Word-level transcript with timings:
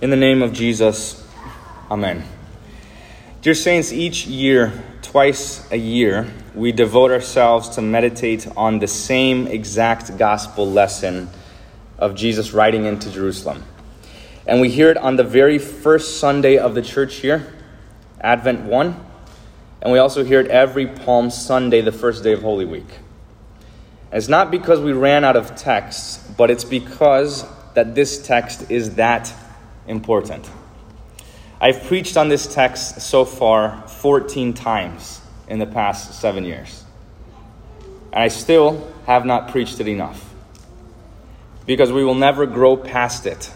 In 0.00 0.10
the 0.10 0.16
name 0.16 0.42
of 0.42 0.52
Jesus, 0.52 1.26
Amen. 1.90 2.22
Dear 3.42 3.54
Saints, 3.54 3.92
each 3.92 4.28
year, 4.28 4.72
twice 5.02 5.68
a 5.72 5.76
year, 5.76 6.32
we 6.54 6.70
devote 6.70 7.10
ourselves 7.10 7.70
to 7.70 7.82
meditate 7.82 8.46
on 8.56 8.78
the 8.78 8.86
same 8.86 9.48
exact 9.48 10.16
gospel 10.16 10.70
lesson 10.70 11.28
of 11.98 12.14
Jesus 12.14 12.52
riding 12.52 12.84
into 12.84 13.10
Jerusalem. 13.10 13.64
And 14.46 14.60
we 14.60 14.70
hear 14.70 14.88
it 14.88 14.96
on 14.98 15.16
the 15.16 15.24
very 15.24 15.58
first 15.58 16.20
Sunday 16.20 16.58
of 16.58 16.76
the 16.76 16.82
church 16.82 17.24
year, 17.24 17.52
Advent 18.20 18.66
1. 18.66 19.04
And 19.82 19.92
we 19.92 19.98
also 19.98 20.22
hear 20.22 20.38
it 20.38 20.46
every 20.46 20.86
Palm 20.86 21.28
Sunday, 21.28 21.80
the 21.80 21.90
first 21.90 22.22
day 22.22 22.34
of 22.34 22.42
Holy 22.42 22.64
Week. 22.64 22.86
And 24.12 24.18
it's 24.18 24.28
not 24.28 24.52
because 24.52 24.78
we 24.78 24.92
ran 24.92 25.24
out 25.24 25.34
of 25.34 25.56
texts, 25.56 26.24
but 26.36 26.52
it's 26.52 26.62
because 26.62 27.44
that 27.74 27.96
this 27.96 28.24
text 28.24 28.70
is 28.70 28.94
that 28.94 29.34
important. 29.88 30.48
I've 31.60 31.82
preached 31.84 32.16
on 32.16 32.28
this 32.28 32.52
text 32.52 33.00
so 33.00 33.24
far 33.24 33.82
14 33.88 34.54
times 34.54 35.20
in 35.48 35.58
the 35.58 35.66
past 35.66 36.20
seven 36.20 36.44
years. 36.44 36.84
And 38.12 38.22
I 38.22 38.28
still 38.28 38.92
have 39.06 39.26
not 39.26 39.50
preached 39.50 39.80
it 39.80 39.88
enough. 39.88 40.24
Because 41.66 41.90
we 41.90 42.04
will 42.04 42.14
never 42.14 42.46
grow 42.46 42.76
past 42.76 43.26
it 43.26 43.50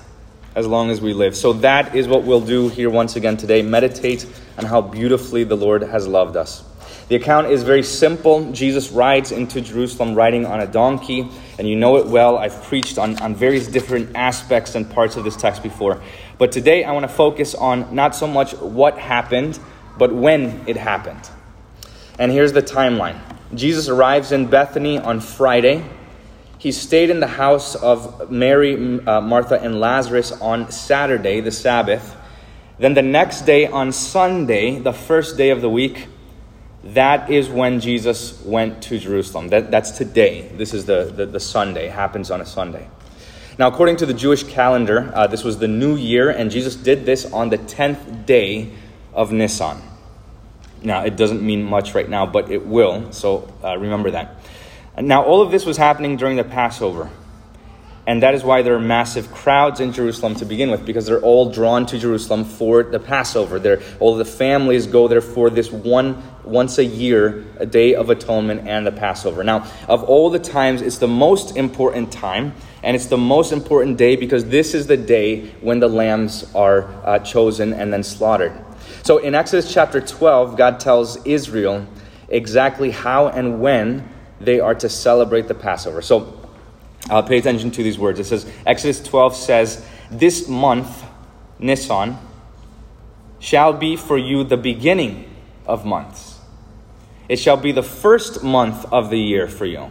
as 0.55 0.67
long 0.67 0.91
as 0.91 1.01
we 1.01 1.15
live. 1.15 1.37
So 1.37 1.53
that 1.55 1.95
is 1.95 2.07
what 2.07 2.25
we'll 2.25 2.41
do 2.41 2.69
here 2.69 2.91
once 2.91 3.17
again 3.17 3.37
today 3.37 3.63
meditate 3.63 4.27
on 4.59 4.65
how 4.65 4.81
beautifully 4.83 5.45
the 5.45 5.57
Lord 5.57 5.83
has 5.83 6.07
loved 6.07 6.37
us. 6.37 6.65
The 7.09 7.17
account 7.17 7.49
is 7.49 7.63
very 7.63 7.83
simple. 7.83 8.51
Jesus 8.53 8.91
rides 8.91 9.33
into 9.33 9.61
Jerusalem 9.61 10.15
riding 10.15 10.47
on 10.47 10.61
a 10.61 10.67
donkey, 10.67 11.29
and 11.59 11.69
you 11.69 11.77
know 11.77 11.97
it 11.97 12.07
well. 12.07 12.39
I've 12.39 12.63
preached 12.63 12.97
on, 12.99 13.19
on 13.21 13.35
various 13.35 13.67
different 13.67 14.17
aspects 14.17 14.75
and 14.75 14.89
parts 14.89 15.17
of 15.17 15.25
this 15.25 15.37
text 15.37 15.63
before. 15.63 16.01
But 16.39 16.53
today 16.53 16.85
I 16.85 16.93
want 16.93 17.05
to 17.05 17.13
focus 17.13 17.55
on 17.55 17.95
not 17.95 18.15
so 18.15 18.27
much 18.27 18.55
what 18.55 18.99
happened, 18.99 19.59
but 19.99 20.15
when 20.15 20.65
it 20.67 20.77
happened. 20.77 21.29
And 22.19 22.31
here's 22.31 22.53
the 22.53 22.63
timeline 22.63 23.19
Jesus 23.55 23.89
arrives 23.89 24.33
in 24.33 24.47
Bethany 24.47 24.99
on 24.99 25.21
Friday. 25.21 25.85
He 26.59 26.71
stayed 26.71 27.11
in 27.11 27.19
the 27.19 27.27
house 27.27 27.75
of 27.75 28.31
Mary, 28.31 29.01
uh, 29.05 29.21
Martha, 29.21 29.61
and 29.61 29.81
Lazarus 29.81 30.31
on 30.31 30.71
Saturday, 30.71 31.41
the 31.41 31.51
Sabbath. 31.51 32.17
Then 32.79 32.95
the 32.95 33.03
next 33.03 33.43
day, 33.43 33.67
on 33.67 33.91
Sunday, 33.91 34.79
the 34.79 34.93
first 34.93 35.37
day 35.37 35.51
of 35.51 35.61
the 35.61 35.69
week, 35.69 36.07
that 36.85 37.31
is 37.31 37.49
when 37.49 37.81
Jesus 37.81 38.43
went 38.43 38.83
to 38.85 38.99
Jerusalem. 38.99 39.49
That, 39.49 39.71
that's 39.71 39.93
today. 39.93 40.49
This 40.57 40.75
is 40.75 40.85
the, 40.87 41.05
the, 41.05 41.27
the 41.27 41.41
Sunday, 41.41 41.87
it 41.87 41.93
happens 41.93 42.31
on 42.31 42.41
a 42.41 42.47
Sunday. 42.47 42.89
Now, 43.59 43.69
according 43.69 43.97
to 43.99 44.07
the 44.07 44.15
Jewish 44.15 44.45
calendar, 44.45 45.13
uh, 45.15 45.27
this 45.27 45.45
was 45.45 45.59
the 45.59 45.69
new 45.69 45.95
year, 45.95 46.31
and 46.31 46.51
Jesus 46.51 46.75
did 46.75 47.05
this 47.05 47.31
on 47.33 47.51
the 47.51 47.59
10th 47.59 48.25
day 48.27 48.71
of 49.13 49.31
Nisan. 49.31 49.81
Now, 50.83 51.05
it 51.05 51.17
doesn't 51.17 51.43
mean 51.43 51.63
much 51.63 51.95
right 51.95 52.09
now, 52.09 52.27
but 52.27 52.51
it 52.51 52.67
will, 52.67 53.13
so 53.13 53.53
uh, 53.63 53.77
remember 53.77 54.11
that. 54.13 54.37
Now, 54.99 55.23
all 55.23 55.43
of 55.43 55.51
this 55.51 55.65
was 55.65 55.77
happening 55.77 56.17
during 56.17 56.37
the 56.37 56.45
Passover. 56.45 57.11
And 58.05 58.23
that 58.25 58.35
is 58.35 58.43
why 58.43 58.63
there 58.63 58.75
are 58.75 58.81
massive 58.81 59.31
crowds 59.31 59.79
in 59.79 59.93
Jerusalem 59.93 60.35
to 60.37 60.45
begin 60.45 60.73
with, 60.73 60.85
because 60.85 61.07
they're 61.07 61.21
all 61.21 61.51
drawn 61.51 61.87
to 61.87 61.99
Jerusalem 61.99 62.45
for 62.45 62.83
the 62.83 62.99
Passover. 62.99 63.61
They're, 63.61 63.81
all 64.01 64.17
the 64.17 64.25
families 64.25 64.89
go 64.89 65.07
there 65.07 65.21
for 65.21 65.51
this 65.51 65.71
one, 65.71 66.21
once 66.43 66.79
a 66.79 66.85
year, 66.85 67.45
a 67.59 67.67
day 67.67 67.95
of 67.95 68.11
atonement 68.11 68.67
and 68.67 68.85
the 68.85 68.91
Passover. 68.91 69.45
Now, 69.45 69.71
of 69.87 70.03
all 70.03 70.31
the 70.31 70.41
times, 70.41 70.83
it's 70.83 70.99
the 70.99 71.07
most 71.07 71.57
important 71.57 72.11
time, 72.11 72.55
and 72.83 72.97
it's 72.97 73.07
the 73.07 73.17
most 73.17 73.53
important 73.53 73.99
day 73.99 74.17
because 74.17 74.47
this 74.47 74.75
is 74.75 74.89
the 74.89 74.97
day 74.97 75.47
when 75.61 75.79
the 75.79 75.89
lambs 75.89 76.45
are 76.57 76.89
uh, 77.07 77.21
chosen 77.21 77.73
and 77.73 77.93
then 77.93 78.03
slaughtered. 78.03 78.53
So 79.05 79.19
in 79.19 79.37
Exodus 79.37 79.73
chapter 79.73 80.01
12, 80.01 80.57
God 80.57 80.81
tells 80.81 81.25
Israel 81.25 81.87
exactly 82.29 82.91
how 82.91 83.29
and 83.29 83.61
when 83.61 84.09
they 84.41 84.59
are 84.59 84.75
to 84.75 84.89
celebrate 84.89 85.47
the 85.47 85.55
Passover. 85.55 86.03
So 86.03 86.42
uh, 87.11 87.23
pay 87.23 87.39
attention 87.39 87.71
to 87.73 87.83
these 87.83 87.99
words. 87.99 88.21
It 88.21 88.25
says, 88.25 88.51
Exodus 88.67 89.03
12 89.03 89.37
says, 89.37 89.87
This 90.11 90.49
month, 90.49 91.05
Nisan, 91.59 92.19
shall 93.39 93.73
be 93.73 93.97
for 93.97 94.17
you 94.17 94.45
the 94.45 94.57
beginning 94.57 95.29
of 95.67 95.85
months. 95.85 96.39
It 97.29 97.37
shall 97.37 97.57
be 97.57 97.73
the 97.73 97.83
first 97.83 98.43
month 98.43 98.85
of 98.93 99.11
the 99.11 99.19
year 99.19 99.49
for 99.49 99.67
you. 99.67 99.91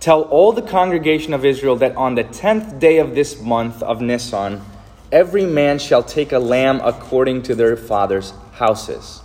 Tell 0.00 0.22
all 0.22 0.52
the 0.52 0.62
congregation 0.62 1.32
of 1.32 1.44
Israel 1.44 1.76
that 1.76 1.96
on 1.96 2.14
the 2.14 2.24
tenth 2.24 2.78
day 2.78 2.98
of 2.98 3.14
this 3.14 3.40
month 3.40 3.82
of 3.82 4.02
Nisan, 4.02 4.60
every 5.10 5.46
man 5.46 5.78
shall 5.78 6.02
take 6.02 6.32
a 6.32 6.38
lamb 6.38 6.80
according 6.84 7.42
to 7.44 7.54
their 7.54 7.76
father's 7.76 8.32
houses. 8.52 9.22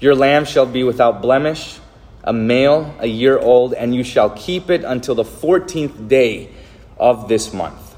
Your 0.00 0.14
lamb 0.14 0.44
shall 0.44 0.66
be 0.66 0.84
without 0.84 1.22
blemish 1.22 1.78
a 2.26 2.32
male, 2.32 2.94
a 2.98 3.06
year 3.06 3.38
old, 3.38 3.72
and 3.72 3.94
you 3.94 4.02
shall 4.02 4.30
keep 4.30 4.68
it 4.68 4.84
until 4.84 5.14
the 5.14 5.24
fourteenth 5.24 6.08
day 6.08 6.50
of 6.98 7.28
this 7.28 7.54
month, 7.54 7.94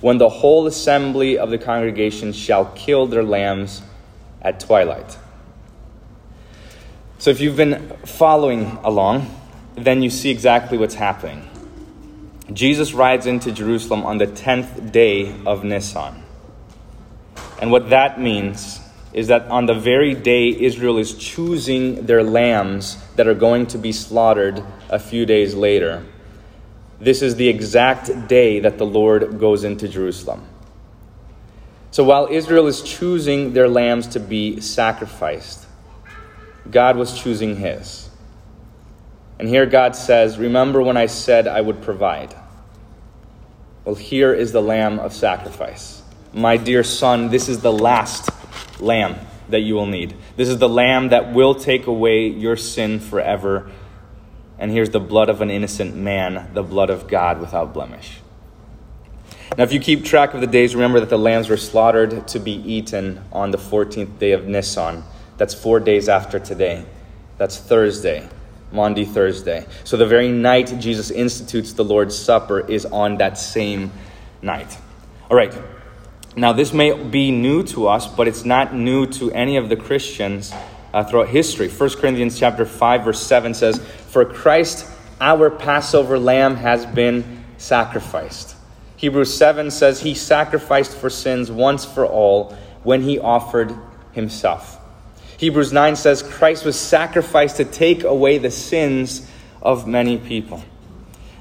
when 0.00 0.18
the 0.18 0.28
whole 0.28 0.66
assembly 0.66 1.38
of 1.38 1.50
the 1.50 1.58
congregation 1.58 2.32
shall 2.32 2.66
kill 2.74 3.06
their 3.06 3.22
lambs 3.22 3.82
at 4.42 4.60
twilight. 4.60 5.16
So, 7.18 7.30
if 7.30 7.40
you've 7.40 7.56
been 7.56 7.88
following 8.04 8.78
along, 8.84 9.34
then 9.76 10.02
you 10.02 10.10
see 10.10 10.30
exactly 10.30 10.76
what's 10.76 10.94
happening. 10.94 11.48
Jesus 12.52 12.92
rides 12.92 13.26
into 13.26 13.50
Jerusalem 13.52 14.04
on 14.04 14.18
the 14.18 14.26
10th 14.26 14.92
day 14.92 15.34
of 15.44 15.64
Nisan. 15.64 16.22
And 17.60 17.72
what 17.72 17.90
that 17.90 18.20
means 18.20 18.80
is 19.16 19.28
that 19.28 19.48
on 19.48 19.64
the 19.64 19.74
very 19.74 20.14
day 20.14 20.50
Israel 20.50 20.98
is 20.98 21.14
choosing 21.14 22.04
their 22.04 22.22
lambs 22.22 22.98
that 23.16 23.26
are 23.26 23.34
going 23.34 23.66
to 23.66 23.78
be 23.78 23.90
slaughtered 23.90 24.62
a 24.90 24.98
few 24.98 25.24
days 25.24 25.54
later, 25.54 26.04
this 27.00 27.22
is 27.22 27.36
the 27.36 27.48
exact 27.48 28.28
day 28.28 28.60
that 28.60 28.76
the 28.76 28.84
Lord 28.84 29.40
goes 29.40 29.64
into 29.64 29.88
Jerusalem. 29.88 30.46
So 31.90 32.04
while 32.04 32.28
Israel 32.30 32.66
is 32.66 32.82
choosing 32.82 33.54
their 33.54 33.68
lambs 33.68 34.06
to 34.08 34.20
be 34.20 34.60
sacrificed, 34.60 35.66
God 36.70 36.96
was 36.96 37.18
choosing 37.18 37.56
his. 37.56 38.10
And 39.38 39.48
here 39.48 39.64
God 39.64 39.96
says, 39.96 40.36
Remember 40.36 40.82
when 40.82 40.98
I 40.98 41.06
said 41.06 41.48
I 41.48 41.62
would 41.62 41.80
provide? 41.80 42.34
Well, 43.86 43.94
here 43.94 44.34
is 44.34 44.52
the 44.52 44.60
lamb 44.60 44.98
of 44.98 45.14
sacrifice. 45.14 46.02
My 46.34 46.58
dear 46.58 46.84
son, 46.84 47.30
this 47.30 47.48
is 47.48 47.60
the 47.60 47.72
last 47.72 48.28
lamb 48.80 49.16
that 49.48 49.60
you 49.60 49.74
will 49.74 49.86
need. 49.86 50.14
This 50.36 50.48
is 50.48 50.58
the 50.58 50.68
lamb 50.68 51.10
that 51.10 51.32
will 51.32 51.54
take 51.54 51.86
away 51.86 52.26
your 52.28 52.56
sin 52.56 53.00
forever. 53.00 53.70
And 54.58 54.70
here's 54.70 54.90
the 54.90 55.00
blood 55.00 55.28
of 55.28 55.40
an 55.40 55.50
innocent 55.50 55.94
man, 55.94 56.50
the 56.54 56.62
blood 56.62 56.90
of 56.90 57.08
God 57.08 57.40
without 57.40 57.72
blemish. 57.72 58.20
Now, 59.56 59.64
if 59.64 59.72
you 59.72 59.80
keep 59.80 60.04
track 60.04 60.34
of 60.34 60.40
the 60.40 60.46
days, 60.46 60.74
remember 60.74 61.00
that 61.00 61.08
the 61.08 61.18
lambs 61.18 61.48
were 61.48 61.56
slaughtered 61.56 62.26
to 62.28 62.38
be 62.38 62.52
eaten 62.52 63.22
on 63.32 63.52
the 63.52 63.58
14th 63.58 64.18
day 64.18 64.32
of 64.32 64.46
Nisan. 64.46 65.04
That's 65.38 65.54
four 65.54 65.80
days 65.80 66.08
after 66.08 66.38
today. 66.38 66.84
That's 67.38 67.58
Thursday, 67.58 68.28
Maundy 68.72 69.04
Thursday. 69.04 69.66
So 69.84 69.96
the 69.96 70.06
very 70.06 70.28
night 70.28 70.74
Jesus 70.78 71.10
institutes 71.10 71.74
the 71.74 71.84
Lord's 71.84 72.18
Supper 72.18 72.60
is 72.60 72.86
on 72.86 73.18
that 73.18 73.38
same 73.38 73.92
night. 74.42 74.76
All 75.30 75.36
right, 75.36 75.54
now, 76.38 76.52
this 76.52 76.74
may 76.74 76.92
be 76.92 77.30
new 77.30 77.62
to 77.62 77.88
us, 77.88 78.06
but 78.06 78.28
it's 78.28 78.44
not 78.44 78.74
new 78.74 79.06
to 79.06 79.32
any 79.32 79.56
of 79.56 79.70
the 79.70 79.76
Christians 79.76 80.52
uh, 80.92 81.02
throughout 81.02 81.28
history. 81.28 81.68
1 81.68 81.90
Corinthians 81.94 82.38
chapter 82.38 82.66
5, 82.66 83.04
verse 83.04 83.22
7 83.22 83.54
says, 83.54 83.78
For 83.78 84.26
Christ, 84.26 84.86
our 85.18 85.48
Passover 85.48 86.18
lamb, 86.18 86.56
has 86.56 86.84
been 86.84 87.42
sacrificed. 87.56 88.54
Hebrews 88.98 89.34
7 89.34 89.70
says, 89.70 90.00
He 90.00 90.12
sacrificed 90.12 90.94
for 90.94 91.08
sins 91.08 91.50
once 91.50 91.86
for 91.86 92.04
all 92.04 92.54
when 92.82 93.00
He 93.00 93.18
offered 93.18 93.74
Himself. 94.12 94.78
Hebrews 95.38 95.72
9 95.72 95.96
says, 95.96 96.22
Christ 96.22 96.66
was 96.66 96.78
sacrificed 96.78 97.56
to 97.56 97.64
take 97.64 98.04
away 98.04 98.36
the 98.36 98.50
sins 98.50 99.26
of 99.62 99.88
many 99.88 100.18
people. 100.18 100.62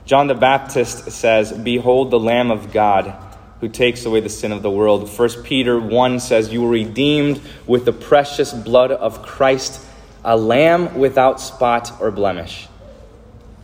John 0.06 0.28
the 0.28 0.36
Baptist 0.36 1.12
says, 1.12 1.52
Behold 1.52 2.12
the 2.12 2.20
Lamb 2.20 2.50
of 2.50 2.72
God 2.72 3.14
who 3.60 3.70
takes 3.70 4.06
away 4.06 4.20
the 4.20 4.30
sin 4.30 4.52
of 4.52 4.62
the 4.62 4.70
world. 4.70 5.10
1 5.10 5.44
Peter 5.44 5.80
1 5.80 6.20
says, 6.20 6.52
You 6.52 6.62
were 6.62 6.70
redeemed 6.70 7.42
with 7.66 7.86
the 7.86 7.94
precious 7.94 8.54
blood 8.54 8.92
of 8.92 9.22
Christ, 9.22 9.86
a 10.24 10.36
lamb 10.36 10.96
without 10.98 11.40
spot 11.40 11.92
or 12.02 12.12
blemish. 12.12 12.68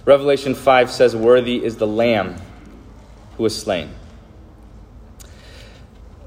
Revelation 0.06 0.56
5 0.56 0.90
says, 0.90 1.16
Worthy 1.16 1.64
is 1.64 1.78
the 1.78 1.88
lamb 1.88 2.38
who 3.38 3.44
was 3.44 3.60
slain. 3.60 3.94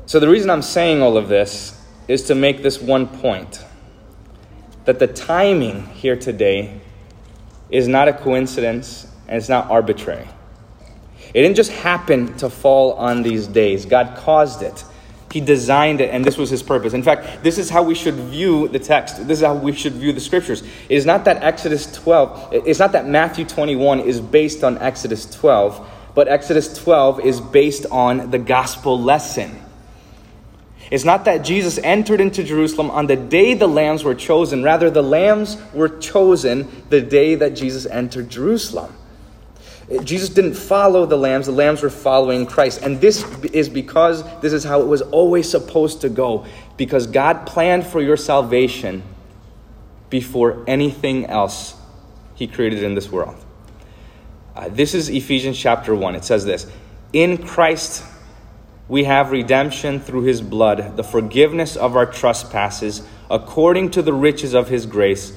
So, 0.06 0.20
the 0.20 0.28
reason 0.28 0.50
I'm 0.50 0.62
saying 0.62 1.00
all 1.00 1.16
of 1.16 1.28
this 1.28 1.80
is 2.06 2.24
to 2.24 2.34
make 2.34 2.62
this 2.62 2.80
one 2.80 3.06
point 3.06 3.64
that 4.84 4.98
the 4.98 5.06
timing 5.06 5.86
here 5.86 6.16
today 6.16 6.80
is 7.70 7.88
not 7.88 8.06
a 8.08 8.12
coincidence 8.12 9.06
and 9.26 9.38
it's 9.38 9.48
not 9.48 9.70
arbitrary. 9.70 10.28
It 11.34 11.42
didn't 11.42 11.56
just 11.56 11.72
happen 11.72 12.36
to 12.38 12.48
fall 12.48 12.92
on 12.92 13.22
these 13.22 13.46
days, 13.48 13.84
God 13.84 14.16
caused 14.16 14.62
it. 14.62 14.84
He 15.32 15.40
designed 15.40 16.00
it, 16.00 16.10
and 16.10 16.24
this 16.24 16.38
was 16.38 16.48
his 16.48 16.62
purpose. 16.62 16.92
In 16.92 17.02
fact, 17.02 17.42
this 17.42 17.58
is 17.58 17.68
how 17.68 17.82
we 17.82 17.96
should 17.96 18.14
view 18.14 18.68
the 18.68 18.78
text. 18.78 19.26
This 19.26 19.40
is 19.40 19.44
how 19.44 19.56
we 19.56 19.72
should 19.72 19.94
view 19.94 20.12
the 20.12 20.20
scriptures. 20.20 20.62
It 20.62 20.94
is 20.94 21.04
not 21.04 21.24
that 21.24 21.42
Exodus 21.42 21.92
12, 21.92 22.52
it's 22.52 22.78
not 22.78 22.92
that 22.92 23.08
Matthew 23.08 23.44
21 23.44 23.98
is 23.98 24.20
based 24.20 24.62
on 24.62 24.78
Exodus 24.78 25.26
12, 25.34 25.90
but 26.14 26.28
Exodus 26.28 26.78
12 26.78 27.18
is 27.24 27.40
based 27.40 27.84
on 27.90 28.30
the 28.30 28.38
gospel 28.38 29.00
lesson. 29.00 29.60
It's 30.92 31.04
not 31.04 31.24
that 31.24 31.38
Jesus 31.38 31.78
entered 31.78 32.20
into 32.20 32.44
Jerusalem 32.44 32.92
on 32.92 33.08
the 33.08 33.16
day 33.16 33.54
the 33.54 33.66
lambs 33.66 34.04
were 34.04 34.14
chosen. 34.14 34.62
Rather, 34.62 34.88
the 34.88 35.02
lambs 35.02 35.56
were 35.72 35.88
chosen 35.88 36.84
the 36.90 37.00
day 37.00 37.34
that 37.34 37.56
Jesus 37.56 37.86
entered 37.86 38.30
Jerusalem. 38.30 38.94
Jesus 40.02 40.30
didn't 40.30 40.54
follow 40.54 41.04
the 41.04 41.16
lambs, 41.16 41.46
the 41.46 41.52
lambs 41.52 41.82
were 41.82 41.90
following 41.90 42.46
Christ. 42.46 42.82
And 42.82 43.00
this 43.00 43.22
is 43.44 43.68
because 43.68 44.24
this 44.40 44.52
is 44.52 44.64
how 44.64 44.80
it 44.80 44.86
was 44.86 45.02
always 45.02 45.48
supposed 45.48 46.00
to 46.00 46.08
go. 46.08 46.46
Because 46.76 47.06
God 47.06 47.46
planned 47.46 47.86
for 47.86 48.00
your 48.00 48.16
salvation 48.16 49.02
before 50.08 50.64
anything 50.66 51.26
else 51.26 51.74
He 52.34 52.46
created 52.46 52.82
in 52.82 52.94
this 52.94 53.10
world. 53.10 53.36
Uh, 54.56 54.68
this 54.68 54.94
is 54.94 55.08
Ephesians 55.08 55.58
chapter 55.58 55.94
1. 55.94 56.14
It 56.14 56.24
says 56.24 56.44
this 56.44 56.66
In 57.12 57.38
Christ 57.46 58.04
we 58.88 59.04
have 59.04 59.32
redemption 59.32 60.00
through 60.00 60.22
His 60.22 60.40
blood, 60.40 60.96
the 60.96 61.04
forgiveness 61.04 61.76
of 61.76 61.96
our 61.96 62.06
trespasses, 62.06 63.02
according 63.30 63.90
to 63.92 64.02
the 64.02 64.12
riches 64.12 64.54
of 64.54 64.68
His 64.68 64.86
grace 64.86 65.36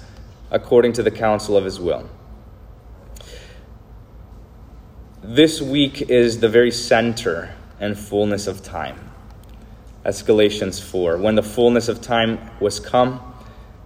according 0.51 0.93
to 0.93 1.03
the 1.03 1.11
counsel 1.11 1.57
of 1.57 1.63
his 1.65 1.79
will. 1.79 2.07
This 5.23 5.61
week 5.61 6.01
is 6.09 6.39
the 6.39 6.49
very 6.49 6.71
center 6.71 7.55
and 7.79 7.97
fullness 7.97 8.47
of 8.47 8.61
time. 8.61 9.11
That's 10.03 10.21
Galatians 10.23 10.79
4. 10.79 11.17
When 11.17 11.35
the 11.35 11.43
fullness 11.43 11.87
of 11.87 12.01
time 12.01 12.39
was 12.59 12.79
come, 12.79 13.21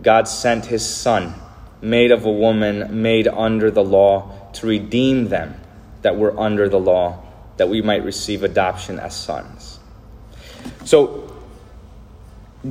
God 0.02 0.28
sent 0.28 0.66
his 0.66 0.86
Son, 0.86 1.36
made 1.82 2.12
of 2.12 2.26
a 2.26 2.32
woman, 2.32 3.02
made 3.02 3.28
under 3.28 3.70
the 3.70 3.84
law, 3.84 4.50
to 4.54 4.68
redeem 4.68 5.28
them 5.28 5.60
that 6.02 6.18
were 6.18 6.38
under 6.40 6.70
the 6.70 6.80
law, 6.80 7.24
that 7.58 7.70
we 7.70 7.82
might 7.82 8.04
receive 8.04 8.44
adoption 8.44 9.00
as 9.00 9.16
sons. 9.16 9.80
So, 10.86 11.25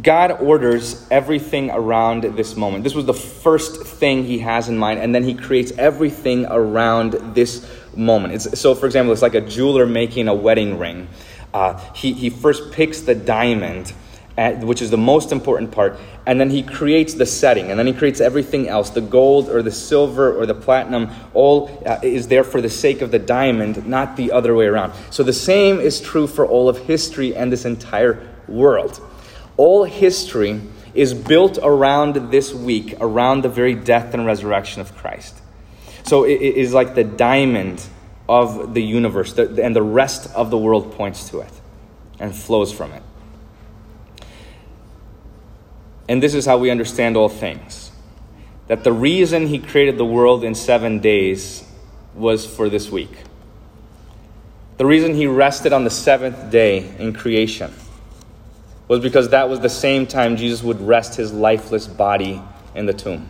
God 0.03 0.33
orders 0.41 1.07
everything 1.11 1.71
around 1.71 2.23
this 2.23 2.57
moment. 2.57 2.83
This 2.83 2.95
was 2.95 3.07
the 3.07 3.15
first 3.15 3.83
thing 3.85 4.25
he 4.25 4.39
has 4.41 4.69
in 4.69 4.77
mind, 4.77 4.99
and 4.99 5.15
then 5.15 5.23
he 5.23 5.35
creates 5.35 5.73
everything 5.73 6.47
around 6.47 7.13
this 7.35 7.69
moment. 7.95 8.35
It's, 8.35 8.59
so, 8.59 8.75
for 8.75 8.87
example, 8.87 9.13
it's 9.13 9.23
like 9.23 9.35
a 9.35 9.41
jeweler 9.41 9.87
making 9.87 10.27
a 10.27 10.35
wedding 10.35 10.79
ring. 10.79 11.09
Uh, 11.53 11.79
he, 11.95 12.13
he 12.13 12.31
first 12.31 12.73
picks 12.73 13.03
the 13.03 13.15
diamond, 13.15 13.93
at, 14.37 14.65
which 14.65 14.83
is 14.83 14.91
the 14.91 14.99
most 14.99 15.31
important 15.31 15.71
part, 15.71 15.97
and 16.27 16.41
then 16.41 16.51
he 16.51 16.65
creates 16.65 17.15
the 17.15 17.27
setting, 17.27 17.71
and 17.71 17.79
then 17.79 17.87
he 17.87 17.93
creates 17.93 18.21
everything 18.21 18.69
else. 18.69 18.91
The 18.91 19.01
gold 19.01 19.49
or 19.49 19.63
the 19.63 19.71
silver 19.71 20.37
or 20.37 20.45
the 20.47 20.55
platinum, 20.55 21.11
all 21.35 21.71
uh, 21.87 22.01
is 22.03 22.27
there 22.27 22.43
for 22.43 22.61
the 22.61 22.71
sake 22.71 23.01
of 23.01 23.13
the 23.13 23.21
diamond, 23.21 23.87
not 23.87 24.17
the 24.17 24.33
other 24.33 24.57
way 24.57 24.67
around. 24.67 24.93
So, 25.11 25.23
the 25.23 25.33
same 25.33 25.79
is 25.79 26.01
true 26.01 26.27
for 26.27 26.45
all 26.45 26.69
of 26.69 26.79
history 26.79 27.37
and 27.37 27.53
this 27.53 27.65
entire 27.65 28.27
world. 28.49 29.01
All 29.57 29.85
history 29.85 30.61
is 30.95 31.15
built 31.15 31.59
around 31.63 32.31
this 32.31 32.53
week, 32.53 32.97
around 33.01 33.43
the 33.43 33.49
very 33.49 33.75
death 33.75 34.15
and 34.15 34.27
resurrection 34.27 34.81
of 34.81 34.97
Christ. 34.97 35.41
So 36.05 36.25
it 36.25 36.41
is 36.41 36.73
like 36.73 36.95
the 36.95 37.05
diamond 37.05 37.85
of 38.29 38.75
the 38.75 38.83
universe, 38.83 39.37
and 39.39 39.75
the 39.75 39.83
rest 39.83 40.33
of 40.35 40.51
the 40.51 40.59
world 40.59 40.93
points 40.93 41.29
to 41.31 41.41
it 41.41 41.53
and 42.19 42.35
flows 42.35 42.73
from 42.73 42.93
it. 42.93 43.03
And 46.09 46.23
this 46.23 46.35
is 46.35 46.47
how 46.47 46.59
we 46.59 46.71
understand 46.71 47.17
all 47.17 47.29
things 47.29 47.91
that 48.67 48.83
the 48.83 48.93
reason 48.93 49.47
he 49.47 49.59
created 49.59 49.99
the 49.99 50.05
world 50.05 50.43
in 50.43 50.55
seven 50.55 51.01
days 51.01 51.65
was 52.15 52.47
for 52.47 52.69
this 52.69 52.91
week. 52.91 53.11
The 54.79 54.87
reason 54.87 55.15
he 55.15 55.27
rested 55.27 55.73
on 55.73 55.85
the 55.85 55.91
seventh 55.91 56.51
day 56.51 56.95
in 56.99 57.13
creation 57.13 57.73
was 58.89 59.01
because 59.01 59.31
that 59.31 59.49
was 59.49 59.61
the 59.61 59.69
same 59.69 60.07
time 60.07 60.37
Jesus 60.37 60.63
would 60.63 60.81
rest 60.81 61.15
his 61.17 61.33
lifeless 61.33 61.87
body 61.87 62.43
in 62.75 62.87
the 62.87 62.93
tomb. 62.93 63.29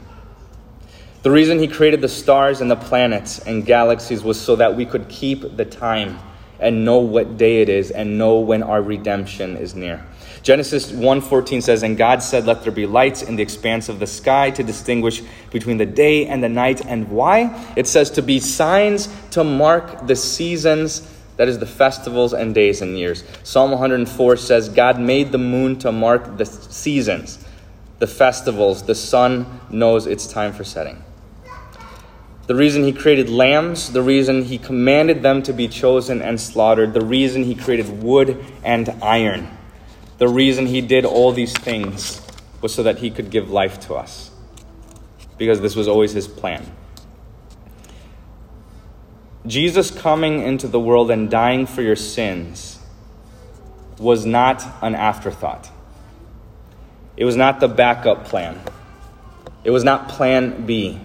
The 1.22 1.30
reason 1.30 1.58
he 1.58 1.68
created 1.68 2.00
the 2.00 2.08
stars 2.08 2.60
and 2.60 2.70
the 2.70 2.76
planets 2.76 3.38
and 3.38 3.64
galaxies 3.64 4.22
was 4.22 4.38
so 4.38 4.56
that 4.56 4.76
we 4.76 4.84
could 4.84 5.08
keep 5.08 5.56
the 5.56 5.64
time 5.64 6.18
and 6.60 6.84
know 6.84 6.98
what 6.98 7.36
day 7.36 7.62
it 7.62 7.68
is 7.68 7.90
and 7.90 8.18
know 8.18 8.38
when 8.40 8.62
our 8.62 8.82
redemption 8.82 9.56
is 9.56 9.74
near. 9.74 10.04
Genesis 10.42 10.92
1:14 10.92 11.62
says 11.62 11.82
and 11.82 11.96
God 11.96 12.22
said 12.22 12.44
let 12.44 12.62
there 12.62 12.72
be 12.72 12.84
lights 12.84 13.22
in 13.22 13.36
the 13.36 13.42
expanse 13.42 13.88
of 13.88 13.98
the 13.98 14.06
sky 14.06 14.50
to 14.50 14.62
distinguish 14.62 15.22
between 15.50 15.78
the 15.78 15.86
day 15.86 16.26
and 16.26 16.44
the 16.44 16.48
night 16.50 16.84
and 16.84 17.08
why? 17.08 17.64
It 17.76 17.86
says 17.86 18.10
to 18.10 18.22
be 18.22 18.40
signs 18.40 19.08
to 19.30 19.42
mark 19.42 20.06
the 20.06 20.16
seasons 20.16 21.08
that 21.36 21.48
is 21.48 21.58
the 21.58 21.66
festivals 21.66 22.32
and 22.32 22.54
days 22.54 22.80
and 22.80 22.96
years. 22.96 23.24
Psalm 23.42 23.70
104 23.72 24.36
says, 24.36 24.68
God 24.68 25.00
made 25.00 25.32
the 25.32 25.38
moon 25.38 25.78
to 25.80 25.90
mark 25.90 26.36
the 26.36 26.46
seasons, 26.46 27.44
the 27.98 28.06
festivals. 28.06 28.84
The 28.84 28.94
sun 28.94 29.60
knows 29.70 30.06
its 30.06 30.26
time 30.26 30.52
for 30.52 30.64
setting. 30.64 31.02
The 32.46 32.54
reason 32.54 32.84
he 32.84 32.92
created 32.92 33.30
lambs, 33.30 33.90
the 33.92 34.02
reason 34.02 34.44
he 34.44 34.58
commanded 34.58 35.22
them 35.22 35.42
to 35.44 35.52
be 35.52 35.66
chosen 35.66 36.20
and 36.20 36.38
slaughtered, 36.38 36.92
the 36.92 37.04
reason 37.04 37.42
he 37.42 37.54
created 37.54 38.02
wood 38.02 38.44
and 38.62 38.90
iron, 39.02 39.48
the 40.18 40.28
reason 40.28 40.66
he 40.66 40.82
did 40.82 41.04
all 41.04 41.32
these 41.32 41.54
things 41.54 42.20
was 42.60 42.74
so 42.74 42.82
that 42.82 42.98
he 42.98 43.10
could 43.10 43.30
give 43.30 43.50
life 43.50 43.80
to 43.80 43.94
us. 43.94 44.30
Because 45.38 45.60
this 45.62 45.74
was 45.74 45.88
always 45.88 46.12
his 46.12 46.28
plan. 46.28 46.70
Jesus 49.46 49.90
coming 49.90 50.40
into 50.40 50.68
the 50.68 50.80
world 50.80 51.10
and 51.10 51.30
dying 51.30 51.66
for 51.66 51.82
your 51.82 51.96
sins 51.96 52.78
was 53.98 54.24
not 54.24 54.64
an 54.82 54.94
afterthought. 54.94 55.70
It 57.16 57.24
was 57.24 57.36
not 57.36 57.60
the 57.60 57.68
backup 57.68 58.24
plan. 58.24 58.60
It 59.62 59.70
was 59.70 59.84
not 59.84 60.08
plan 60.08 60.66
B. 60.66 61.00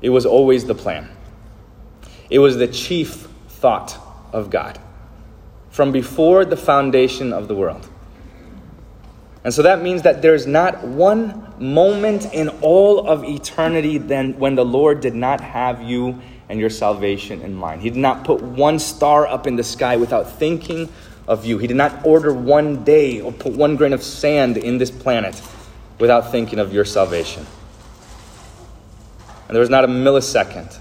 It 0.00 0.10
was 0.10 0.24
always 0.24 0.64
the 0.64 0.74
plan. 0.74 1.08
It 2.30 2.38
was 2.38 2.56
the 2.56 2.68
chief 2.68 3.28
thought 3.48 3.98
of 4.32 4.50
God 4.50 4.78
from 5.70 5.92
before 5.92 6.44
the 6.44 6.56
foundation 6.56 7.32
of 7.32 7.48
the 7.48 7.54
world. 7.54 7.86
And 9.44 9.52
so 9.54 9.62
that 9.62 9.82
means 9.82 10.02
that 10.02 10.22
there's 10.22 10.46
not 10.46 10.82
one 10.84 11.54
moment 11.58 12.32
in 12.32 12.48
all 12.62 13.06
of 13.06 13.24
eternity 13.24 13.98
then 13.98 14.38
when 14.38 14.54
the 14.54 14.64
Lord 14.64 15.00
did 15.00 15.14
not 15.14 15.40
have 15.40 15.82
you 15.82 16.20
and 16.48 16.60
your 16.60 16.70
salvation 16.70 17.42
in 17.42 17.54
mind. 17.54 17.82
He 17.82 17.90
did 17.90 17.98
not 17.98 18.24
put 18.24 18.40
one 18.40 18.78
star 18.78 19.26
up 19.26 19.46
in 19.46 19.56
the 19.56 19.64
sky 19.64 19.96
without 19.96 20.30
thinking 20.38 20.92
of 21.26 21.44
you. 21.44 21.58
He 21.58 21.66
did 21.66 21.76
not 21.76 22.04
order 22.06 22.32
one 22.32 22.84
day 22.84 23.20
or 23.20 23.32
put 23.32 23.52
one 23.52 23.76
grain 23.76 23.92
of 23.92 24.02
sand 24.02 24.56
in 24.56 24.78
this 24.78 24.90
planet 24.90 25.40
without 25.98 26.30
thinking 26.30 26.58
of 26.58 26.72
your 26.72 26.84
salvation. 26.84 27.46
And 29.48 29.54
there 29.54 29.60
was 29.60 29.70
not 29.70 29.84
a 29.84 29.88
millisecond 29.88 30.78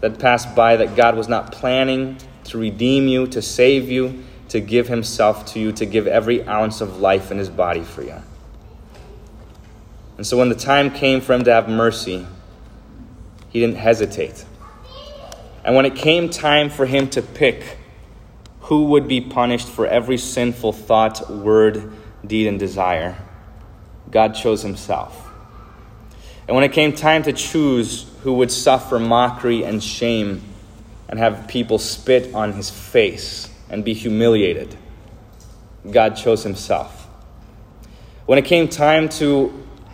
that 0.00 0.18
passed 0.18 0.54
by 0.54 0.76
that 0.76 0.96
God 0.96 1.16
was 1.16 1.28
not 1.28 1.52
planning 1.52 2.18
to 2.44 2.58
redeem 2.58 3.08
you, 3.08 3.26
to 3.28 3.42
save 3.42 3.90
you, 3.90 4.24
to 4.48 4.60
give 4.60 4.88
Himself 4.88 5.46
to 5.46 5.60
you, 5.60 5.72
to 5.72 5.86
give 5.86 6.06
every 6.06 6.46
ounce 6.46 6.80
of 6.80 7.00
life 7.00 7.30
in 7.30 7.38
His 7.38 7.48
body 7.48 7.82
for 7.82 8.02
you. 8.02 8.22
And 10.16 10.26
so 10.26 10.38
when 10.38 10.48
the 10.48 10.54
time 10.54 10.90
came 10.90 11.20
for 11.20 11.32
Him 11.32 11.44
to 11.44 11.52
have 11.52 11.68
mercy, 11.68 12.26
He 13.50 13.60
didn't 13.60 13.76
hesitate. 13.76 14.44
And 15.66 15.74
when 15.74 15.84
it 15.84 15.96
came 15.96 16.30
time 16.30 16.70
for 16.70 16.86
him 16.86 17.10
to 17.10 17.20
pick 17.20 17.76
who 18.60 18.84
would 18.84 19.08
be 19.08 19.20
punished 19.20 19.68
for 19.68 19.84
every 19.84 20.16
sinful 20.16 20.72
thought, 20.72 21.28
word, 21.28 21.92
deed, 22.24 22.46
and 22.46 22.56
desire, 22.56 23.18
God 24.08 24.36
chose 24.36 24.62
himself. 24.62 25.28
And 26.46 26.54
when 26.54 26.62
it 26.62 26.72
came 26.72 26.92
time 26.92 27.24
to 27.24 27.32
choose 27.32 28.08
who 28.22 28.34
would 28.34 28.52
suffer 28.52 29.00
mockery 29.00 29.64
and 29.64 29.82
shame 29.82 30.40
and 31.08 31.18
have 31.18 31.48
people 31.48 31.78
spit 31.78 32.32
on 32.32 32.52
his 32.52 32.70
face 32.70 33.50
and 33.68 33.84
be 33.84 33.92
humiliated, 33.92 34.76
God 35.90 36.10
chose 36.14 36.44
himself. 36.44 37.08
When 38.26 38.38
it 38.38 38.44
came 38.44 38.68
time 38.68 39.08
to 39.10 39.48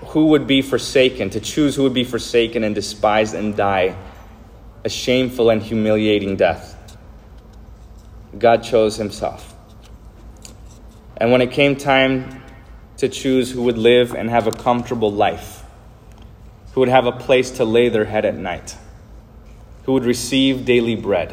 who 0.09 0.27
would 0.27 0.47
be 0.47 0.61
forsaken, 0.61 1.31
to 1.31 1.41
choose 1.41 1.77
who 1.77 1.83
would 1.85 1.95
be 1.95 2.05
forsaken 2.05 2.63
and 2.63 2.75
despised 2.75 3.35
and 3.35 3.57
die 3.57 3.97
a 4.85 4.89
shameful 4.89 5.51
and 5.51 5.63
humiliating 5.63 6.37
death, 6.37 6.97
God 8.39 8.63
chose 8.63 8.97
himself. 8.97 9.55
And 11.17 11.31
when 11.31 11.41
it 11.41 11.53
came 11.53 11.77
time 11.77 12.43
to 12.97 13.09
choose 13.09 13.51
who 13.51 13.63
would 13.63 13.79
live 13.79 14.15
and 14.15 14.29
have 14.31 14.47
a 14.47 14.53
comfortable 14.53 15.13
life, 15.13 15.63
who 16.73 16.81
would 16.81 16.89
have 16.89 17.07
a 17.07 17.13
place 17.13 17.51
to 17.53 17.65
lay 17.65 17.89
their 17.89 18.07
head 18.07 18.25
at 18.25 18.37
night, 18.37 18.77
who 19.85 19.93
would 19.93 20.05
receive 20.05 20.65
daily 20.65 20.97
bread, 20.97 21.33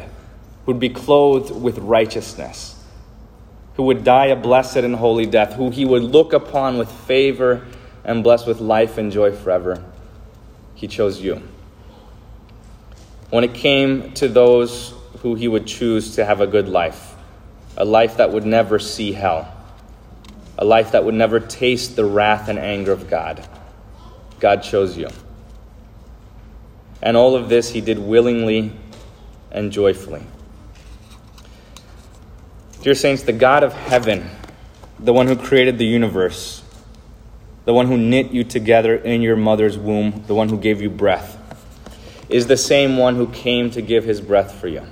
who 0.64 0.72
would 0.72 0.80
be 0.80 0.88
clothed 0.88 1.50
with 1.54 1.78
righteousness, 1.78 2.76
who 3.74 3.84
would 3.84 4.04
die 4.04 4.26
a 4.26 4.36
blessed 4.36 4.78
and 4.78 4.96
holy 4.96 5.26
death, 5.26 5.54
who 5.54 5.70
he 5.70 5.84
would 5.84 6.02
look 6.02 6.32
upon 6.32 6.76
with 6.76 6.90
favor 6.90 7.66
and 8.04 8.22
bless 8.22 8.46
with 8.46 8.60
life 8.60 8.98
and 8.98 9.10
joy 9.10 9.32
forever. 9.32 9.82
He 10.74 10.86
chose 10.86 11.20
you. 11.20 11.42
When 13.30 13.44
it 13.44 13.54
came 13.54 14.12
to 14.14 14.28
those 14.28 14.92
who 15.20 15.34
he 15.34 15.48
would 15.48 15.66
choose 15.66 16.16
to 16.16 16.24
have 16.24 16.40
a 16.40 16.46
good 16.46 16.68
life, 16.68 17.14
a 17.76 17.84
life 17.84 18.16
that 18.16 18.32
would 18.32 18.44
never 18.44 18.78
see 18.78 19.12
hell, 19.12 19.56
a 20.58 20.64
life 20.64 20.92
that 20.92 21.04
would 21.04 21.14
never 21.14 21.40
taste 21.40 21.96
the 21.96 22.04
wrath 22.04 22.48
and 22.48 22.58
anger 22.58 22.92
of 22.92 23.08
God, 23.08 23.46
God 24.40 24.62
chose 24.62 24.96
you. 24.96 25.08
And 27.02 27.16
all 27.16 27.36
of 27.36 27.48
this 27.48 27.70
he 27.70 27.80
did 27.80 27.98
willingly 27.98 28.72
and 29.50 29.72
joyfully. 29.72 30.22
Dear 32.82 32.94
Saints, 32.94 33.22
the 33.22 33.32
God 33.32 33.62
of 33.62 33.72
heaven, 33.72 34.28
the 34.98 35.12
one 35.12 35.26
who 35.26 35.36
created 35.36 35.78
the 35.78 35.86
universe, 35.86 36.62
the 37.64 37.74
one 37.74 37.86
who 37.86 37.96
knit 37.96 38.32
you 38.32 38.42
together 38.42 38.96
in 38.96 39.22
your 39.22 39.36
mother's 39.36 39.78
womb, 39.78 40.24
the 40.26 40.34
one 40.34 40.48
who 40.48 40.58
gave 40.58 40.82
you 40.82 40.90
breath, 40.90 41.39
is 42.30 42.46
the 42.46 42.56
same 42.56 42.96
one 42.96 43.16
who 43.16 43.26
came 43.28 43.70
to 43.72 43.82
give 43.82 44.04
his 44.04 44.20
breath 44.20 44.54
for 44.54 44.68
you. 44.68 44.82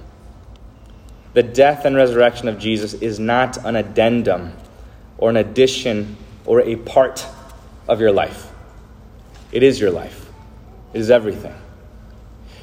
The 1.34 1.42
death 1.42 1.84
and 1.84 1.94
resurrection 1.94 2.48
of 2.48 2.58
Jesus 2.58 2.94
is 2.94 3.18
not 3.20 3.64
an 3.64 3.76
addendum 3.76 4.54
or 5.18 5.30
an 5.30 5.36
addition 5.36 6.16
or 6.46 6.60
a 6.60 6.76
part 6.76 7.26
of 7.86 8.00
your 8.00 8.12
life. 8.12 8.50
It 9.52 9.62
is 9.62 9.80
your 9.80 9.90
life, 9.90 10.28
it 10.92 11.00
is 11.00 11.10
everything. 11.10 11.54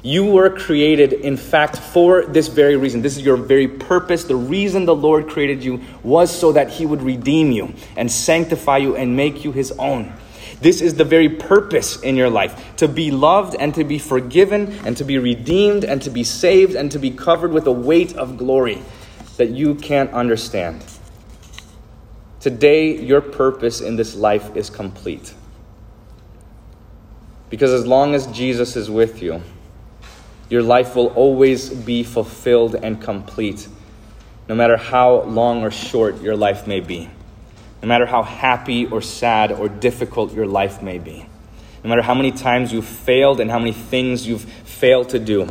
You 0.06 0.26
were 0.26 0.52
created, 0.52 1.14
in 1.14 1.36
fact, 1.36 1.78
for 1.78 2.26
this 2.28 2.48
very 2.48 2.76
reason. 2.76 3.02
This 3.02 3.18
is 3.18 3.24
your 3.24 3.38
very 3.38 3.68
purpose. 3.68 4.26
The 4.26 4.36
reason 4.36 4.86
the 4.86 4.94
Lord 4.94 5.28
created 5.28 5.64
you 5.64 5.82
was 6.04 6.30
so 6.30 6.52
that 6.52 6.70
He 6.70 6.86
would 6.86 7.02
redeem 7.02 7.52
you 7.52 7.74
and 7.98 8.12
sanctify 8.12 8.78
you 8.78 8.96
and 8.96 9.16
make 9.16 9.44
you 9.44 9.52
His 9.52 9.72
own. 9.80 10.14
This 10.62 10.82
is 10.82 10.96
the 10.96 11.04
very 11.04 11.30
purpose 11.30 12.02
in 12.02 12.16
your 12.16 12.30
life 12.30 12.76
to 12.78 12.88
be 12.88 13.12
loved 13.12 13.56
and 13.60 13.74
to 13.76 13.84
be 13.84 14.00
forgiven 14.00 14.72
and 14.86 14.96
to 14.98 15.04
be 15.04 15.18
redeemed 15.18 15.84
and 15.84 16.02
to 16.02 16.10
be 16.10 16.24
saved 16.24 16.76
and 16.76 16.92
to 16.92 17.00
be 17.00 17.12
covered 17.12 17.52
with 17.52 17.68
a 17.68 17.72
weight 17.72 18.16
of 18.16 18.38
glory 18.38 18.82
that 19.38 19.50
you 19.50 19.76
can't 19.76 20.12
understand. 20.12 20.84
Today, 22.40 22.96
your 22.98 23.22
purpose 23.22 23.82
in 23.82 23.96
this 23.96 24.16
life 24.16 24.56
is 24.56 24.70
complete. 24.70 25.34
Because 27.50 27.72
as 27.72 27.86
long 27.86 28.14
as 28.16 28.28
Jesus 28.28 28.76
is 28.76 28.90
with 28.90 29.22
you, 29.22 29.42
your 30.50 30.62
life 30.62 30.96
will 30.96 31.08
always 31.08 31.70
be 31.70 32.04
fulfilled 32.04 32.76
and 32.76 33.02
complete, 33.02 33.68
no 34.48 34.56
matter 34.56 34.78
how 34.78 35.22
long 35.24 35.64
or 35.64 35.72
short 35.72 36.22
your 36.22 36.36
life 36.36 36.68
may 36.68 36.80
be, 36.80 37.10
no 37.86 37.90
matter 37.90 38.08
how 38.08 38.24
happy 38.24 38.88
or 38.88 39.00
sad 39.00 39.52
or 39.52 39.70
difficult 39.70 40.34
your 40.34 40.48
life 40.48 40.82
may 40.82 40.98
be, 40.98 41.24
no 41.84 41.90
matter 41.92 42.02
how 42.02 42.16
many 42.16 42.32
times 42.32 42.74
you've 42.74 42.84
failed 42.84 43.40
and 43.40 43.52
how 43.52 43.60
many 43.60 43.74
things 43.74 44.26
you've 44.26 44.42
failed 44.42 45.10
to 45.10 45.20
do, 45.20 45.48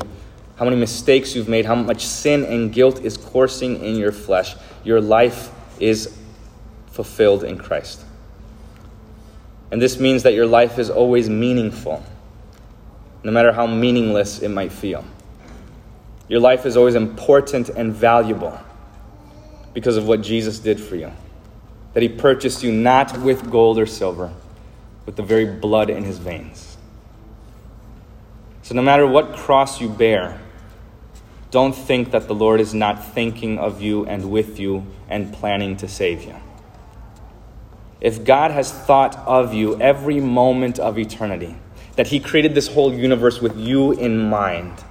how 0.57 0.64
many 0.64 0.75
mistakes 0.75 1.37
you've 1.37 1.49
made, 1.49 1.64
how 1.64 1.76
much 1.76 2.05
sin 2.05 2.43
and 2.43 2.73
guilt 2.73 2.99
is 3.05 3.17
coursing 3.17 3.81
in 3.85 3.95
your 3.95 4.11
flesh, 4.11 4.57
your 4.83 5.00
life 5.00 5.53
is 5.79 6.19
fulfilled 6.88 7.45
in 7.45 7.57
Christ. 7.57 8.05
And 9.71 9.81
this 9.81 10.00
means 10.00 10.25
that 10.25 10.35
your 10.35 10.47
life 10.47 10.76
is 10.81 10.91
always 10.91 11.31
meaningful 11.31 12.05
no 13.23 13.31
matter 13.31 13.53
how 13.53 13.69
meaningless 13.69 14.41
it 14.41 14.49
might 14.49 14.73
feel. 14.73 15.05
Your 16.26 16.41
life 16.41 16.67
is 16.67 16.76
always 16.76 16.97
important 16.97 17.69
and 17.69 17.95
valuable 17.95 18.59
because 19.73 19.97
of 19.97 20.09
what 20.09 20.21
Jesus 20.21 20.59
did 20.59 20.81
for 20.81 20.97
you. 20.97 21.12
That 21.95 22.03
he 22.03 22.09
purchased 22.09 22.63
you 22.63 22.73
not 22.73 23.21
with 23.21 23.51
gold 23.51 23.79
or 23.79 23.87
silver, 23.87 24.33
with 25.07 25.17
the 25.17 25.23
very 25.23 25.47
blood 25.47 25.91
in 25.91 26.05
his 26.05 26.19
veins. 26.19 26.77
So, 28.63 28.75
no 28.75 28.83
matter 28.83 29.07
what 29.07 29.37
cross 29.37 29.81
you 29.81 29.89
bear, 29.89 30.41
don't 31.51 31.75
think 31.75 32.11
that 32.11 32.27
the 32.27 32.35
Lord 32.35 32.61
is 32.61 32.75
not 32.75 33.13
thinking 33.13 33.59
of 33.59 33.81
you 33.81 34.07
and 34.07 34.31
with 34.31 34.59
you 34.59 34.87
and 35.09 35.33
planning 35.33 35.77
to 35.77 35.87
save 35.87 36.25
you. 36.25 36.35
If 38.01 38.25
God 38.25 38.51
has 38.51 38.73
thought 38.73 39.17
of 39.19 39.55
you 39.55 39.81
every 39.81 40.21
moment 40.21 40.79
of 40.79 40.99
eternity, 40.99 41.57
that 41.97 42.09
He 42.09 42.21
created 42.21 42.55
this 42.55 42.69
whole 42.69 42.93
universe 42.93 43.41
with 43.41 43.57
you 43.57 43.93
in 43.93 44.19
mind. 44.29 44.83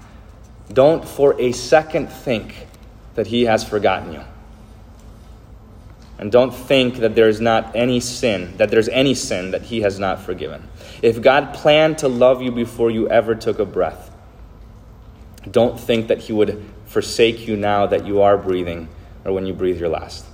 Don't 0.72 1.06
for 1.06 1.40
a 1.40 1.52
second 1.52 2.08
think 2.08 2.68
that 3.16 3.28
He 3.28 3.44
has 3.44 3.64
forgotten 3.64 4.14
you. 4.14 4.24
And 6.20 6.32
don't 6.32 6.54
think 6.54 6.98
that 6.98 7.16
there 7.16 7.28
is 7.28 7.42
not 7.42 7.76
any 7.76 8.00
sin, 8.00 8.56
that 8.58 8.70
there's 8.70 8.88
any 8.90 9.14
sin 9.14 9.52
that 9.52 9.64
He 9.64 9.82
has 9.82 10.00
not 10.00 10.22
forgiven. 10.22 10.68
If 11.02 11.22
God 11.22 11.54
planned 11.54 11.98
to 12.00 12.08
love 12.08 12.42
you 12.42 12.52
before 12.52 12.92
you 12.92 13.10
ever 13.10 13.36
took 13.36 13.60
a 13.60 13.66
breath, 13.66 14.12
don't 15.50 15.80
think 15.80 16.08
that 16.08 16.20
He 16.20 16.34
would 16.34 16.64
forsake 16.86 17.48
you 17.48 17.58
now 17.58 17.88
that 17.88 18.06
you 18.06 18.22
are 18.22 18.38
breathing 18.38 18.88
or 19.26 19.34
when 19.34 19.46
you 19.46 19.54
breathe 19.54 19.80
your 19.80 19.90
last. 19.90 20.26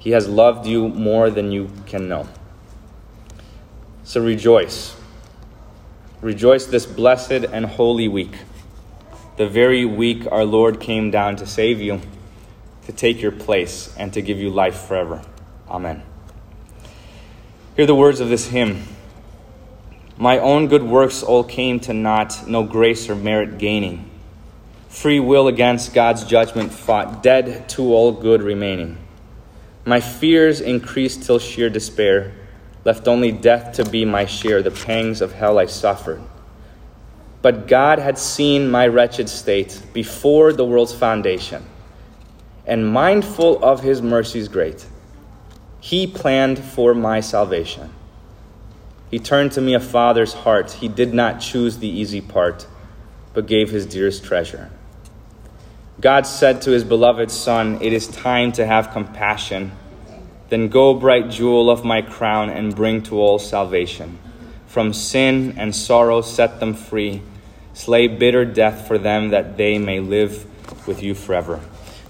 He 0.00 0.10
has 0.10 0.28
loved 0.28 0.66
you 0.66 0.88
more 0.88 1.30
than 1.30 1.50
you 1.50 1.70
can 1.86 2.08
know. 2.08 2.28
So 4.04 4.22
rejoice 4.22 4.96
Rejoice 6.24 6.64
this 6.64 6.86
blessed 6.86 7.44
and 7.52 7.66
holy 7.66 8.08
week, 8.08 8.32
the 9.36 9.46
very 9.46 9.84
week 9.84 10.26
our 10.32 10.46
Lord 10.46 10.80
came 10.80 11.10
down 11.10 11.36
to 11.36 11.46
save 11.46 11.82
you, 11.82 12.00
to 12.86 12.92
take 12.92 13.20
your 13.20 13.32
place, 13.32 13.94
and 13.96 14.12
to 14.12 14.22
give 14.22 14.38
you 14.38 14.50
life 14.50 14.86
forever. 14.86 15.22
Amen. 15.68 16.02
Hear 17.76 17.86
the 17.86 17.94
words 17.94 18.20
of 18.20 18.28
this 18.28 18.48
hymn. 18.48 18.84
My 20.16 20.38
own 20.38 20.68
good 20.68 20.82
works 20.82 21.22
all 21.22 21.42
came 21.42 21.80
to 21.80 21.92
naught, 21.92 22.46
no 22.46 22.62
grace 22.62 23.08
or 23.08 23.16
merit 23.16 23.58
gaining. 23.58 24.10
Free 24.88 25.18
will 25.18 25.48
against 25.48 25.92
God's 25.92 26.24
judgment 26.24 26.72
fought, 26.72 27.22
dead 27.22 27.68
to 27.70 27.82
all 27.92 28.12
good 28.12 28.42
remaining. 28.42 28.98
My 29.84 30.00
fears 30.00 30.60
increased 30.60 31.24
till 31.24 31.38
sheer 31.38 31.68
despair 31.68 32.32
left 32.84 33.08
only 33.08 33.32
death 33.32 33.72
to 33.74 33.84
be 33.84 34.04
my 34.04 34.26
share, 34.26 34.62
the 34.62 34.70
pangs 34.70 35.20
of 35.20 35.32
hell 35.32 35.58
I 35.58 35.66
suffered. 35.66 36.22
But 37.42 37.66
God 37.66 37.98
had 37.98 38.18
seen 38.18 38.70
my 38.70 38.86
wretched 38.86 39.28
state 39.28 39.82
before 39.92 40.52
the 40.52 40.64
world's 40.64 40.94
foundation, 40.94 41.64
and 42.66 42.92
mindful 42.92 43.62
of 43.62 43.82
his 43.82 44.00
mercies 44.00 44.48
great, 44.48 44.86
he 45.80 46.06
planned 46.06 46.58
for 46.58 46.94
my 46.94 47.20
salvation. 47.20 47.92
He 49.10 49.18
turned 49.18 49.52
to 49.52 49.60
me 49.60 49.74
a 49.74 49.80
father's 49.80 50.32
heart. 50.32 50.72
He 50.72 50.88
did 50.88 51.14
not 51.14 51.40
choose 51.40 51.78
the 51.78 51.88
easy 51.88 52.20
part, 52.20 52.66
but 53.32 53.46
gave 53.46 53.70
his 53.70 53.86
dearest 53.86 54.24
treasure. 54.24 54.70
God 56.00 56.26
said 56.26 56.62
to 56.62 56.70
his 56.70 56.84
beloved 56.84 57.30
Son, 57.30 57.80
It 57.80 57.92
is 57.92 58.08
time 58.08 58.50
to 58.52 58.66
have 58.66 58.90
compassion 58.90 59.72
then 60.54 60.68
go, 60.68 60.94
bright 60.94 61.30
jewel 61.30 61.70
of 61.70 61.84
my 61.84 62.02
crown, 62.02 62.50
and 62.50 62.74
bring 62.76 63.02
to 63.04 63.18
all 63.18 63.38
salvation. 63.38 64.18
From 64.66 64.92
sin 64.92 65.54
and 65.56 65.74
sorrow 65.74 66.20
set 66.20 66.60
them 66.60 66.74
free. 66.74 67.22
Slay 67.72 68.06
bitter 68.08 68.44
death 68.44 68.86
for 68.86 68.98
them 68.98 69.30
that 69.30 69.56
they 69.56 69.78
may 69.78 70.00
live 70.00 70.46
with 70.86 71.02
you 71.02 71.14
forever. 71.14 71.60